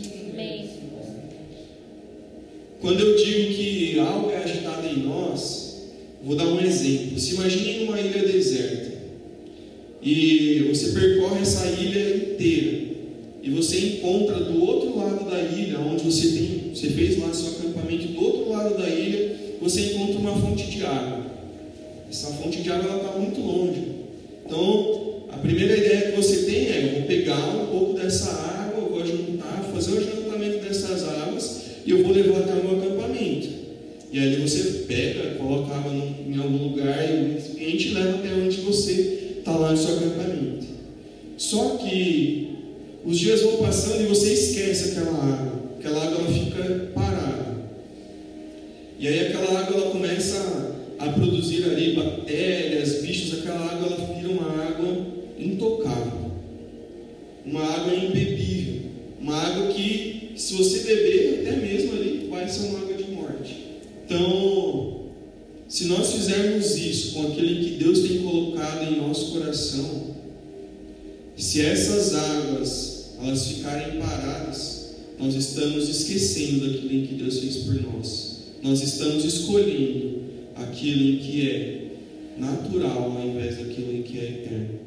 Quando 2.80 3.00
eu 3.00 3.16
digo 3.16 3.54
que 3.54 3.98
algo 3.98 4.30
é 4.30 4.42
agitado 4.42 4.86
em 4.86 4.98
nós, 4.98 5.84
vou 6.22 6.36
dar 6.36 6.46
um 6.46 6.60
exemplo. 6.60 7.18
Se 7.18 7.34
imagine 7.34 7.84
uma 7.84 7.98
ilha 7.98 8.26
deserta 8.26 8.83
e 10.04 10.66
você 10.68 10.92
percorre 10.92 11.40
essa 11.40 11.66
ilha 11.66 12.16
inteira 12.16 12.84
e 13.42 13.50
você 13.50 13.78
encontra 13.78 14.36
do 14.36 14.62
outro 14.62 14.98
lado 14.98 15.28
da 15.30 15.40
ilha, 15.40 15.78
onde 15.80 16.04
você 16.04 16.28
tem, 16.28 16.74
você 16.74 16.88
fez 16.88 17.18
lá 17.18 17.32
seu 17.32 17.52
acampamento, 17.52 18.08
do 18.08 18.24
outro 18.24 18.50
lado 18.50 18.76
da 18.76 18.88
ilha 18.88 19.34
você 19.64 19.80
encontra 19.80 20.18
uma 20.18 20.36
fonte 20.38 20.66
de 20.66 20.84
água. 20.84 21.24
Essa 22.10 22.28
fonte 22.32 22.60
de 22.60 22.70
água 22.70 22.96
está 22.96 23.18
muito 23.18 23.40
longe. 23.40 23.82
Então, 24.44 25.24
a 25.30 25.38
primeira 25.38 25.74
ideia 25.74 26.10
que 26.10 26.16
você 26.16 26.42
tem 26.42 26.66
é: 26.66 26.84
eu 26.84 26.98
vou 26.98 27.02
pegar 27.08 27.48
um 27.48 27.66
pouco 27.66 27.98
dessa 27.98 28.30
água, 28.30 28.88
vou 28.88 29.06
juntar, 29.06 29.70
fazer 29.72 29.92
o 29.92 30.00
juntamento 30.02 30.62
dessas 30.62 31.02
águas 31.08 31.62
e 31.86 31.90
eu 31.90 32.02
vou 32.02 32.12
levar 32.12 32.40
até 32.40 32.52
o 32.52 32.64
meu 32.64 32.78
acampamento. 32.78 33.48
E 34.12 34.18
aí 34.18 34.36
você 34.36 34.84
pega, 34.86 35.34
coloca 35.36 35.74
água 35.74 35.92
em 35.92 36.36
algum 36.38 36.68
lugar 36.68 37.10
e 37.10 37.24
o 37.24 37.34
recipiente 37.34 37.94
leva 37.94 38.18
até 38.18 38.34
onde 38.34 38.60
você 38.60 39.24
está 39.44 39.52
lá 39.59 39.72
no 39.72 39.76
seu 39.76 39.98
acampamento. 39.98 40.64
Só 41.37 41.76
que 41.76 42.57
os 43.04 43.18
dias 43.18 43.42
vão 43.42 43.59
passando 43.59 44.02
e 44.02 44.07
você 44.07 44.33
esquece 44.33 44.90
aquela 44.92 45.18
água. 45.18 45.52
Aquela 45.78 46.02
água 46.02 46.18
ela 46.20 46.33
fica 46.33 46.90
parada. 46.94 47.54
E 48.98 49.07
aí 49.07 49.26
aquela 49.26 49.61
água 49.61 49.76
ela 49.76 49.90
começa 49.90 50.74
a 50.98 51.09
produzir 51.11 51.64
ali 51.64 51.94
bactérias, 51.94 53.02
bichos, 53.02 53.38
aquela 53.40 53.66
água 53.66 53.88
ela 53.88 54.14
vira 54.14 54.33
uma 54.33 54.64
água 54.64 55.07
intocável. 55.38 56.33
Uma 57.44 57.62
água 57.64 57.94
imbebível. 57.94 58.83
Uma 59.20 59.37
água 59.37 59.66
que 59.74 60.33
se 60.37 60.54
você 60.54 60.78
beber, 60.80 61.40
até 61.40 61.57
mesmo 61.57 61.92
ali, 61.92 62.28
vai 62.30 62.48
ser 62.48 62.68
uma 62.68 62.78
água 62.78 62.94
de 62.94 63.11
morte. 63.11 63.57
Então, 64.07 64.83
se 65.74 65.87
nós 65.87 66.12
fizermos 66.12 66.76
isso 66.76 67.14
com 67.14 67.26
aquilo 67.26 67.64
que 67.64 67.70
Deus 67.72 67.98
tem 67.98 68.18
colocado 68.18 68.84
em 68.84 68.96
nosso 68.96 69.32
coração, 69.32 70.14
se 71.37 71.62
essas 71.62 72.14
águas 72.14 73.16
elas 73.20 73.48
ficarem 73.48 73.98
paradas, 73.98 74.94
nós 75.18 75.34
estamos 75.34 75.88
esquecendo 75.88 76.64
daquilo 76.64 76.94
em 76.94 77.06
que 77.06 77.14
Deus 77.14 77.40
fez 77.40 77.56
por 77.56 77.74
nós. 77.82 78.37
Nós 78.62 78.82
estamos 78.84 79.24
escolhendo 79.24 80.20
aquilo 80.54 81.08
em 81.08 81.16
que 81.16 81.50
é 81.50 81.84
natural 82.38 83.10
ao 83.10 83.26
invés 83.26 83.58
daquilo 83.58 83.96
em 83.96 84.02
que 84.02 84.16
é 84.20 84.24
eterno. 84.26 84.78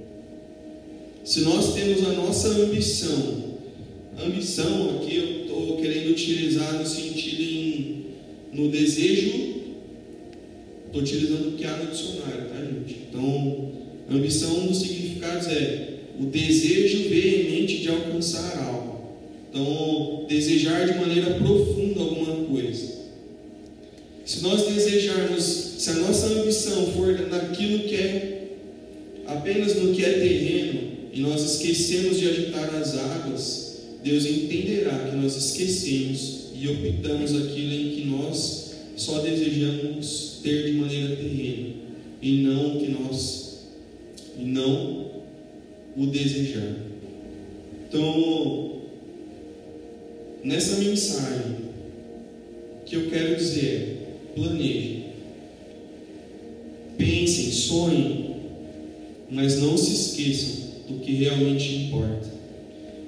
Se 1.26 1.41
nós 1.41 1.73
temos 1.73 2.02
a 2.08 2.13
nossa 2.13 2.47
ambição 2.47 3.58
ambição 4.26 4.91
aqui 4.91 5.17
eu 5.17 5.41
estou 5.41 5.78
querendo 5.82 6.12
utilizar 6.12 6.80
no 6.80 6.88
sentido 6.88 7.41
em, 7.41 8.06
no 8.54 8.69
desejo, 8.69 9.46
estou 10.97 11.01
utilizando 11.01 11.49
o 11.49 11.51
que 11.53 11.65
há 11.65 11.77
no 11.77 11.91
dicionário, 11.91 12.49
tá 12.49 12.55
gente? 12.55 13.07
Então, 13.10 13.71
ambição 14.10 14.60
um 14.60 14.67
dos 14.67 14.79
significados 14.79 15.47
é 15.47 15.89
o 16.19 16.25
desejo 16.25 17.10
veemente 17.10 17.79
de 17.79 17.89
alcançar 17.89 18.57
algo. 18.65 19.17
Então, 19.49 20.25
desejar 20.27 20.91
de 20.91 20.99
maneira 20.99 21.36
profunda 21.36 22.01
alguma 22.01 22.45
coisa. 22.45 22.97
Se 24.25 24.41
nós 24.41 24.67
desejarmos, 24.67 25.43
se 25.43 25.89
a 25.89 25.93
nossa 25.93 26.27
ambição 26.27 26.88
for 26.93 27.13
naquilo 27.29 27.79
que 27.88 27.95
é 27.95 28.33
apenas 29.25 29.75
no 29.75 29.93
que 29.93 30.03
é 30.03 30.13
terreno, 30.13 30.88
e 31.13 31.21
nós 31.21 31.41
esquecemos 31.53 32.19
de 32.19 32.29
agitar 32.29 32.75
as 32.75 32.95
águas, 32.95 33.77
Deus 34.03 34.25
entenderá 34.25 35.10
que 35.10 35.15
nós 35.15 35.36
esquecemos 35.36 36.47
e 36.55 36.67
optamos 36.67 37.36
aquilo 37.36 37.73
em 37.73 37.89
que 37.91 38.05
nós 38.05 38.71
só 38.95 39.19
desejamos 39.19 40.37
ter 40.47 40.63
de 40.63 40.71
maneira 40.73 41.15
terrena 41.17 41.69
e 42.21 42.41
não 42.43 42.79
que 42.79 42.88
nós 42.88 43.67
e 44.39 44.43
não 44.45 45.07
o 45.97 46.05
desejar. 46.05 46.75
Então, 47.88 48.81
nessa 50.43 50.77
mensagem 50.77 51.57
que 52.86 52.95
eu 52.95 53.10
quero 53.10 53.36
dizer, 53.36 53.97
planeje, 54.36 55.03
pensem, 56.97 57.51
sonhem, 57.51 58.36
mas 59.29 59.60
não 59.60 59.77
se 59.77 59.91
esqueçam 59.91 60.67
do 60.88 60.99
que 60.99 61.13
realmente 61.13 61.75
importa. 61.75 62.31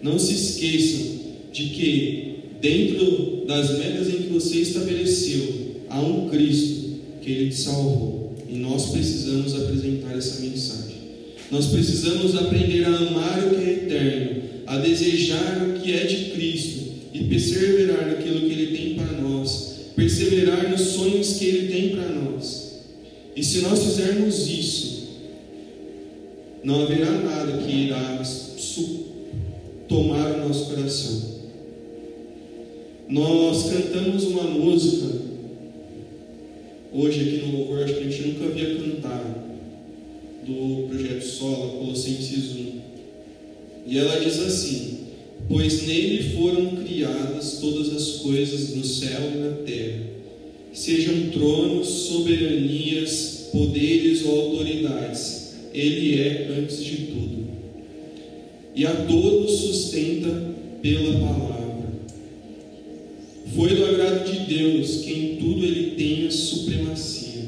Não 0.02 0.20
se 0.20 0.34
esqueçam 0.34 1.20
de 1.54 1.70
que 1.70 2.36
dentro 2.60 3.46
das 3.46 3.78
metas 3.78 4.10
em 4.10 4.24
que 4.24 4.34
você 4.34 4.58
estabeleceu 4.58 5.76
há 5.90 6.02
um 6.02 6.28
Cristo 6.30 6.79
que 7.22 7.32
ele 7.32 7.50
te 7.50 7.58
salvou 7.58 8.36
e 8.50 8.58
nós 8.58 8.90
precisamos 8.90 9.56
apresentar 9.56 10.18
essa 10.18 10.42
mensagem. 10.42 11.00
Nós 11.52 11.68
precisamos 11.68 12.36
aprender 12.36 12.86
a 12.86 12.96
amar 12.96 13.44
o 13.48 13.56
que 13.56 13.64
é 13.64 13.74
eterno, 13.74 14.42
a 14.68 14.78
desejar 14.78 15.68
o 15.68 15.80
que 15.80 15.94
é 15.94 16.06
de 16.06 16.32
Cristo 16.32 16.80
e 17.14 17.24
perseverar 17.24 18.08
naquilo 18.08 18.42
que 18.42 18.54
Ele 18.54 18.78
tem 18.78 18.96
para 18.96 19.20
nós, 19.20 19.76
perseverar 19.96 20.70
nos 20.70 20.82
sonhos 20.82 21.34
que 21.34 21.46
Ele 21.46 21.68
tem 21.74 21.90
para 21.90 22.10
nós. 22.10 22.70
E 23.36 23.44
se 23.44 23.62
nós 23.62 23.84
fizermos 23.84 24.48
isso, 24.48 25.08
não 26.64 26.84
haverá 26.84 27.12
nada 27.12 27.58
que 27.64 27.72
irá 27.72 28.22
tomar 29.88 30.32
o 30.34 30.48
nosso 30.48 30.66
coração. 30.66 31.40
Nós 33.10 33.64
cantamos 33.72 34.24
uma 34.26 34.44
música 34.44 35.19
hoje 36.94 37.22
aqui 37.22 37.46
no 37.46 37.58
louvor, 37.58 37.84
acho 37.84 37.94
que 37.94 38.00
a 38.00 38.10
gente 38.10 38.28
nunca 38.28 38.46
havia 38.46 38.76
cantado, 38.76 39.50
do 40.46 40.88
projeto 40.88 41.24
Sola, 41.24 41.78
Colossenses 41.78 42.56
1. 42.56 42.80
E 43.88 43.98
ela 43.98 44.20
diz 44.20 44.40
assim: 44.40 45.00
Pois 45.48 45.86
nele 45.88 46.36
foram 46.36 46.76
criadas 46.78 47.60
todas 47.60 47.94
as 47.94 48.20
coisas 48.20 48.76
no 48.76 48.84
céu 48.84 49.22
e 49.34 49.38
na 49.38 49.52
terra, 49.66 50.02
sejam 50.74 51.30
tronos, 51.32 51.88
soberanias, 51.88 53.50
poderes 53.52 54.26
ou 54.26 54.40
autoridades, 54.42 55.54
ele 55.74 56.22
é 56.22 56.50
antes 56.58 56.84
de 56.84 56.98
tudo. 56.98 57.48
E 58.76 58.86
a 58.86 58.94
todos 58.94 59.52
sustenta 59.60 60.54
pela 60.82 61.20
palavra. 61.20 61.59
Foi 63.56 63.76
do 63.76 63.86
agrado 63.86 64.32
de 64.32 64.56
Deus 64.56 64.98
que 64.98 65.12
em 65.12 65.36
tudo 65.38 65.66
ele 65.66 65.92
tenha 65.92 66.30
supremacia. 66.32 67.44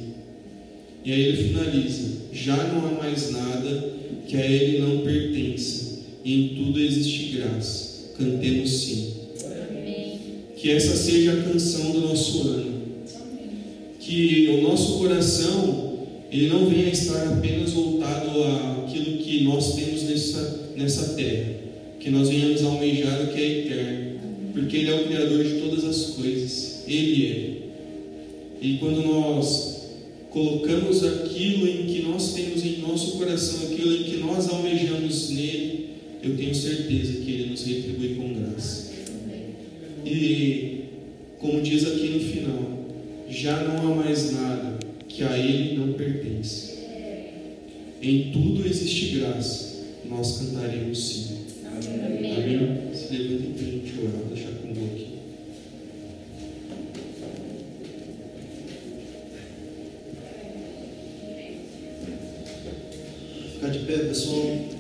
E 1.04 1.12
aí 1.12 1.22
ele 1.22 1.50
finaliza: 1.50 2.10
já 2.34 2.56
não 2.56 2.88
há 2.88 2.92
mais 3.04 3.32
nada 3.32 3.94
que 4.28 4.38
a 4.38 4.46
ele 4.46 4.80
não 4.80 5.00
pertença, 5.00 6.00
e 6.24 6.34
em 6.34 6.48
tudo 6.56 6.80
existe 6.80 7.38
graça. 7.38 8.14
Cantemos 8.18 8.70
sim. 8.70 9.14
Que 10.56 10.72
essa 10.72 10.96
seja 10.96 11.34
a 11.34 11.44
canção 11.44 11.92
do 11.92 12.02
nosso 12.02 12.42
ano. 12.42 12.82
Que 14.00 14.48
o 14.50 14.62
nosso 14.62 15.00
coração 15.00 15.92
ele 16.32 16.48
não 16.48 16.66
venha 16.66 16.90
estar 16.90 17.28
apenas 17.28 17.72
voltado 17.72 18.44
àquilo 18.44 19.18
que 19.18 19.44
nós 19.44 19.76
temos 19.76 20.04
nessa, 20.04 20.70
nessa 20.78 21.14
terra, 21.16 21.56
que 22.00 22.10
nós 22.10 22.30
venhamos 22.30 22.64
almejar 22.64 23.24
o 23.24 23.34
que 23.34 23.42
é 23.42 23.60
eterno, 23.60 24.11
porque 24.54 24.78
Ele 24.78 24.90
é 24.90 24.96
o 24.96 25.08
Criador 25.08 25.44
de 25.44 25.62
todas 25.62 25.84
as 25.84 26.12
coisas, 26.12 26.84
Ele 26.88 27.28
é. 27.28 27.62
E 28.62 28.78
quando 28.78 29.04
nós 29.04 29.72
colocamos 30.30 31.04
aquilo 31.04 31.68
em 31.68 31.86
que 31.88 32.02
nós 32.04 32.34
temos 32.34 32.64
em 32.66 32.78
nosso 32.78 33.18
coração, 33.18 33.72
aquilo 33.72 33.96
em 33.96 34.04
que 34.04 34.18
nós 34.18 34.50
almejamos 34.50 35.30
nele, 35.32 35.90
eu 36.24 36.38
tenho 36.38 36.54
certeza 36.54 37.14
que 37.14 37.32
Ele 37.32 37.50
nos 37.50 37.64
retribui 37.66 38.16
com 38.16 38.34
graça. 38.34 38.92
E, 40.06 40.82
como 41.40 41.62
diz 41.62 41.86
aqui 41.86 42.08
no 42.10 42.20
final, 42.20 42.86
já 43.30 43.64
não 43.64 43.94
há 43.94 43.96
mais 43.96 44.32
nada 44.32 44.80
que 45.08 45.24
a 45.24 45.38
Ele 45.38 45.78
não 45.78 45.94
pertence. 45.94 46.72
Em 48.02 48.32
tudo 48.32 48.68
existe 48.68 49.18
graça, 49.18 49.86
nós 50.10 50.38
cantaremos 50.40 50.98
sim. 50.98 51.38
Amém? 51.74 52.36
Amém? 52.36 52.94
Se 52.94 53.16
levantem 53.16 53.54
para 53.54 53.62
a 53.62 53.66
gente 53.66 54.00
orar, 54.00 54.12
vou 54.12 54.26
deixar 54.36 54.52
com 54.52 54.68
o 54.68 54.72
aqui. 54.72 55.20
Ficar 63.54 63.70
de 63.70 63.80
pé, 63.80 63.98
pessoal. 64.00 64.71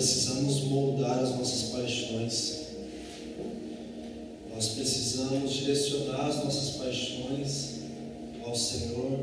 precisamos 0.00 0.62
moldar 0.62 1.18
as 1.18 1.36
nossas 1.36 1.72
paixões, 1.72 2.60
nós 4.50 4.68
precisamos 4.68 5.52
direcionar 5.52 6.26
as 6.26 6.42
nossas 6.42 6.76
paixões 6.76 7.80
ao 8.42 8.56
Senhor 8.56 9.20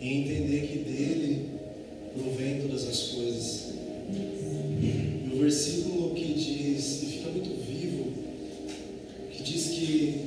e 0.00 0.12
entender 0.12 0.66
que 0.66 0.78
dele 0.78 1.50
provém 2.20 2.62
todas 2.62 2.88
as 2.88 3.00
coisas. 3.12 3.74
E 4.10 5.30
o 5.32 5.38
versículo 5.38 6.14
que 6.16 6.34
diz, 6.34 7.02
e 7.04 7.06
fica 7.06 7.30
muito 7.30 7.64
vivo, 7.64 8.12
que 9.30 9.42
diz 9.44 9.66
que 9.68 10.20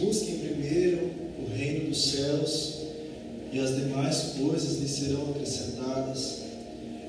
busquem 0.00 0.38
primeiro 0.38 1.12
o 1.38 1.56
reino 1.56 1.90
dos 1.90 2.10
céus 2.10 2.72
e 3.52 3.60
as 3.60 3.76
demais 3.76 4.34
coisas 4.36 4.80
lhe 4.80 4.88
serão 4.88 5.30
acrescentadas. 5.30 6.41